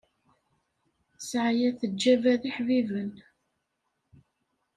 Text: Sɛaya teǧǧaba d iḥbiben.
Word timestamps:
Sɛaya 1.29 1.69
teǧǧaba 1.79 2.33
d 2.41 2.43
iḥbiben. 2.49 3.11